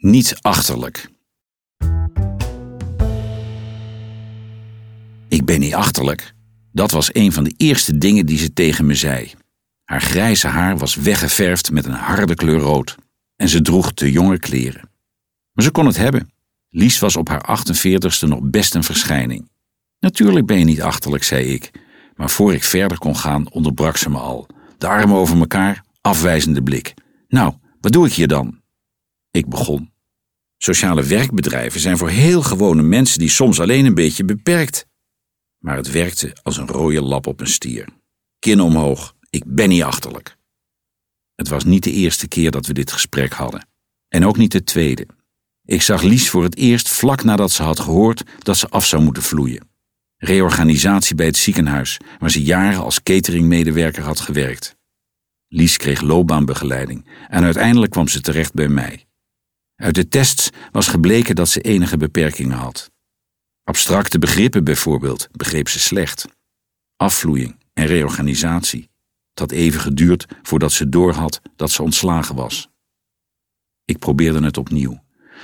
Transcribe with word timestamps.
Niet 0.00 0.36
achterlijk. 0.40 1.08
Ik 5.28 5.44
ben 5.44 5.60
niet 5.60 5.74
achterlijk. 5.74 6.34
Dat 6.72 6.90
was 6.90 7.14
een 7.14 7.32
van 7.32 7.44
de 7.44 7.54
eerste 7.56 7.98
dingen 7.98 8.26
die 8.26 8.38
ze 8.38 8.52
tegen 8.52 8.86
me 8.86 8.94
zei. 8.94 9.32
Haar 9.84 10.00
grijze 10.00 10.46
haar 10.46 10.78
was 10.78 10.94
weggeverfd 10.94 11.70
met 11.70 11.84
een 11.84 11.92
harde 11.92 12.34
kleur 12.34 12.58
rood. 12.58 12.96
En 13.36 13.48
ze 13.48 13.62
droeg 13.62 13.92
te 13.92 14.10
jonge 14.10 14.38
kleren. 14.38 14.90
Maar 15.52 15.64
ze 15.64 15.70
kon 15.70 15.86
het 15.86 15.96
hebben. 15.96 16.30
Lies 16.68 16.98
was 16.98 17.16
op 17.16 17.28
haar 17.28 17.58
48ste 17.58 18.28
nog 18.28 18.40
best 18.42 18.74
een 18.74 18.84
verschijning. 18.84 19.50
Natuurlijk 19.98 20.46
ben 20.46 20.58
je 20.58 20.64
niet 20.64 20.82
achterlijk, 20.82 21.24
zei 21.24 21.44
ik. 21.44 21.70
Maar 22.14 22.30
voor 22.30 22.54
ik 22.54 22.64
verder 22.64 22.98
kon 22.98 23.16
gaan, 23.16 23.50
onderbrak 23.50 23.96
ze 23.96 24.10
me 24.10 24.18
al. 24.18 24.46
De 24.78 24.86
armen 24.86 25.16
over 25.16 25.38
elkaar, 25.38 25.84
afwijzende 26.00 26.62
blik. 26.62 26.94
Nou, 27.28 27.54
wat 27.80 27.92
doe 27.92 28.06
ik 28.06 28.12
hier 28.12 28.28
dan? 28.28 28.59
Ik 29.30 29.48
begon. 29.48 29.92
Sociale 30.58 31.02
werkbedrijven 31.02 31.80
zijn 31.80 31.98
voor 31.98 32.08
heel 32.08 32.42
gewone 32.42 32.82
mensen 32.82 33.18
die 33.18 33.28
soms 33.28 33.60
alleen 33.60 33.84
een 33.84 33.94
beetje 33.94 34.24
beperkt. 34.24 34.86
Maar 35.58 35.76
het 35.76 35.90
werkte 35.90 36.36
als 36.42 36.56
een 36.56 36.66
rode 36.66 37.02
lap 37.02 37.26
op 37.26 37.40
een 37.40 37.46
stier. 37.46 37.88
Kin 38.38 38.60
omhoog, 38.60 39.14
ik 39.30 39.42
ben 39.46 39.68
niet 39.68 39.82
achterlijk. 39.82 40.36
Het 41.34 41.48
was 41.48 41.64
niet 41.64 41.84
de 41.84 41.92
eerste 41.92 42.28
keer 42.28 42.50
dat 42.50 42.66
we 42.66 42.72
dit 42.72 42.92
gesprek 42.92 43.32
hadden. 43.32 43.68
En 44.08 44.26
ook 44.26 44.36
niet 44.36 44.52
de 44.52 44.64
tweede. 44.64 45.06
Ik 45.64 45.82
zag 45.82 46.02
Lies 46.02 46.30
voor 46.30 46.42
het 46.42 46.56
eerst 46.56 46.88
vlak 46.88 47.24
nadat 47.24 47.50
ze 47.50 47.62
had 47.62 47.80
gehoord 47.80 48.22
dat 48.38 48.56
ze 48.56 48.68
af 48.68 48.86
zou 48.86 49.02
moeten 49.02 49.22
vloeien. 49.22 49.68
Reorganisatie 50.16 51.14
bij 51.14 51.26
het 51.26 51.36
ziekenhuis, 51.36 51.98
waar 52.18 52.30
ze 52.30 52.42
jaren 52.42 52.82
als 52.82 53.02
cateringmedewerker 53.02 54.02
had 54.02 54.20
gewerkt. 54.20 54.76
Lies 55.48 55.76
kreeg 55.76 56.00
loopbaanbegeleiding 56.00 57.08
en 57.28 57.44
uiteindelijk 57.44 57.92
kwam 57.92 58.08
ze 58.08 58.20
terecht 58.20 58.54
bij 58.54 58.68
mij. 58.68 59.04
Uit 59.80 59.94
de 59.94 60.08
tests 60.08 60.50
was 60.70 60.88
gebleken 60.88 61.34
dat 61.34 61.48
ze 61.48 61.60
enige 61.60 61.96
beperkingen 61.96 62.56
had. 62.56 62.90
Abstracte 63.64 64.18
begrippen 64.18 64.64
bijvoorbeeld 64.64 65.28
begreep 65.32 65.68
ze 65.68 65.78
slecht. 65.78 66.26
Afvloeiing 66.96 67.56
en 67.72 67.86
reorganisatie. 67.86 68.90
Het 69.30 69.38
had 69.38 69.50
even 69.50 69.80
geduurd 69.80 70.26
voordat 70.42 70.72
ze 70.72 70.88
doorhad 70.88 71.40
dat 71.56 71.70
ze 71.70 71.82
ontslagen 71.82 72.34
was. 72.34 72.68
Ik 73.84 73.98
probeerde 73.98 74.44
het 74.44 74.56
opnieuw. 74.56 75.02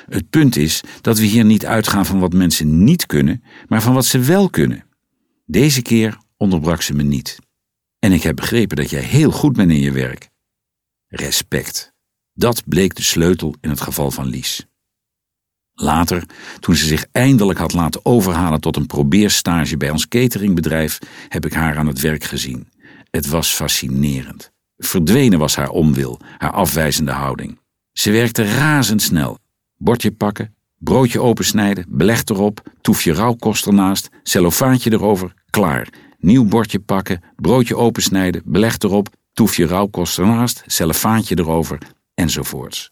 Het 0.08 0.30
punt 0.30 0.56
is 0.56 0.80
dat 1.00 1.18
we 1.18 1.24
hier 1.24 1.44
niet 1.44 1.66
uitgaan 1.66 2.06
van 2.06 2.18
wat 2.18 2.32
mensen 2.32 2.84
niet 2.84 3.06
kunnen, 3.06 3.42
maar 3.68 3.82
van 3.82 3.94
wat 3.94 4.04
ze 4.04 4.18
wel 4.18 4.50
kunnen. 4.50 4.84
Deze 5.46 5.82
keer 5.82 6.18
onderbrak 6.36 6.82
ze 6.82 6.94
me 6.94 7.02
niet. 7.02 7.38
En 7.98 8.12
ik 8.12 8.22
heb 8.22 8.36
begrepen 8.36 8.76
dat 8.76 8.90
jij 8.90 9.02
heel 9.02 9.30
goed 9.30 9.52
bent 9.52 9.70
in 9.70 9.80
je 9.80 9.92
werk. 9.92 10.28
Respect. 11.06 11.95
Dat 12.38 12.62
bleek 12.66 12.94
de 12.94 13.02
sleutel 13.02 13.54
in 13.60 13.70
het 13.70 13.80
geval 13.80 14.10
van 14.10 14.26
Lies. 14.26 14.66
Later, 15.74 16.24
toen 16.60 16.74
ze 16.74 16.86
zich 16.86 17.06
eindelijk 17.12 17.58
had 17.58 17.72
laten 17.72 18.04
overhalen 18.04 18.60
tot 18.60 18.76
een 18.76 18.86
probeerstage 18.86 19.76
bij 19.76 19.90
ons 19.90 20.08
cateringbedrijf, 20.08 20.98
heb 21.28 21.46
ik 21.46 21.52
haar 21.52 21.78
aan 21.78 21.86
het 21.86 22.00
werk 22.00 22.24
gezien. 22.24 22.68
Het 23.10 23.26
was 23.26 23.48
fascinerend. 23.48 24.52
Verdwenen 24.76 25.38
was 25.38 25.56
haar 25.56 25.68
onwil, 25.68 26.20
haar 26.38 26.52
afwijzende 26.52 27.12
houding. 27.12 27.58
Ze 27.92 28.10
werkte 28.10 28.54
razendsnel. 28.54 29.38
Bordje 29.76 30.12
pakken, 30.12 30.54
broodje 30.78 31.20
opensnijden, 31.20 31.84
beleg 31.88 32.24
erop, 32.24 32.70
toefje 32.80 33.12
rauwkost 33.12 33.66
ernaast, 33.66 34.08
cellofaantje 34.22 34.92
erover, 34.92 35.34
klaar. 35.50 35.88
Nieuw 36.18 36.44
bordje 36.44 36.80
pakken, 36.80 37.22
broodje 37.36 37.76
opensnijden, 37.76 38.42
beleg 38.44 38.78
erop, 38.78 39.08
toefje 39.32 39.66
rauwkost 39.66 40.18
ernaast, 40.18 40.62
cellofaantje 40.66 41.38
erover, 41.38 41.78
enzovoorts. 42.16 42.90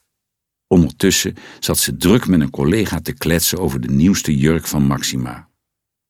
Ondertussen 0.67 1.35
zat 1.59 1.79
ze 1.79 1.97
druk 1.97 2.27
met 2.27 2.41
een 2.41 2.51
collega 2.51 3.01
te 3.01 3.13
kletsen 3.13 3.59
over 3.59 3.81
de 3.81 3.91
nieuwste 3.91 4.37
jurk 4.37 4.67
van 4.67 4.87
Maxima. 4.87 5.49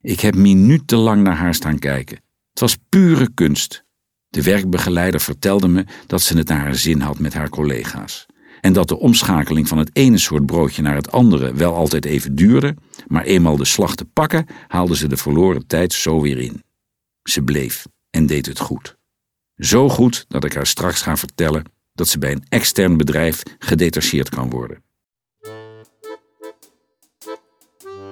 Ik 0.01 0.21
heb 0.21 0.35
minutenlang 0.35 1.23
naar 1.23 1.37
haar 1.37 1.55
staan 1.55 1.79
kijken. 1.79 2.17
Het 2.51 2.61
was 2.61 2.77
pure 2.89 3.29
kunst. 3.35 3.85
De 4.29 4.43
werkbegeleider 4.43 5.21
vertelde 5.21 5.69
me 5.69 5.85
dat 6.07 6.23
ze 6.23 6.37
het 6.37 6.49
naar 6.49 6.61
haar 6.61 6.75
zin 6.75 7.01
had 7.01 7.19
met 7.19 7.35
haar 7.35 7.49
collega's. 7.49 8.27
En 8.61 8.73
dat 8.73 8.89
de 8.89 8.99
omschakeling 8.99 9.69
van 9.69 9.79
het 9.79 9.91
ene 9.93 10.19
soort 10.19 10.47
broodje 10.47 10.83
naar 10.83 10.95
het 10.95 11.13
andere 11.13 11.55
wel 11.55 11.75
altijd 11.75 12.05
even 12.05 12.35
duurde, 12.35 12.77
maar 13.07 13.25
eenmaal 13.25 13.57
de 13.57 13.65
slag 13.65 13.95
te 13.95 14.05
pakken, 14.05 14.47
haalde 14.69 14.97
ze 14.97 15.09
de 15.09 15.17
verloren 15.17 15.67
tijd 15.67 15.93
zo 15.93 16.21
weer 16.21 16.39
in. 16.39 16.63
Ze 17.23 17.43
bleef 17.43 17.87
en 18.11 18.27
deed 18.27 18.47
het 18.47 18.59
goed. 18.59 18.97
Zo 19.57 19.89
goed 19.89 20.25
dat 20.29 20.45
ik 20.45 20.53
haar 20.53 20.67
straks 20.67 21.03
ga 21.03 21.17
vertellen 21.17 21.74
dat 21.95 22.09
ze 22.09 22.19
bij 22.19 22.33
een 22.33 22.45
extern 22.49 22.97
bedrijf 22.97 23.43
gedetacheerd 23.59 24.29
kan 24.29 24.51
worden. 24.51 24.83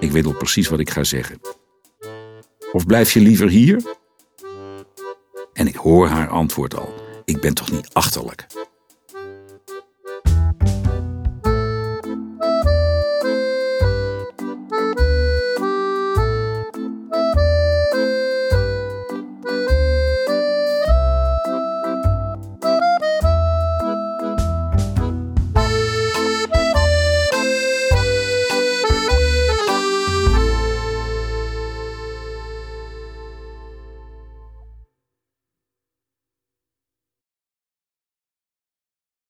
Ik 0.01 0.11
weet 0.11 0.27
al 0.27 0.37
precies 0.37 0.69
wat 0.69 0.79
ik 0.81 0.91
ga 0.91 1.05
zeggen. 1.05 1.41
Of 2.73 2.87
blijf 2.87 3.13
je 3.13 3.21
liever 3.21 3.49
hier? 3.49 3.83
En 5.53 5.67
ik 5.67 5.77
hoor 5.77 6.09
haar 6.09 6.29
antwoord 6.29 6.77
al. 6.77 6.95
Ik 7.25 7.41
ben 7.41 7.55
toch 7.55 7.71
niet 7.71 7.89
achterlijk? 7.93 8.47